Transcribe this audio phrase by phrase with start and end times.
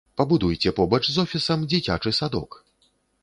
[0.19, 2.57] Пабудуйце побач з офісам дзіцячы садок.